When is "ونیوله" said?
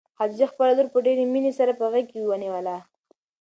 2.29-2.77